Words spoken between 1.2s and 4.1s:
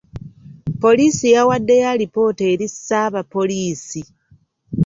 yawaddeyo alipoota eri ssaabapoliisi.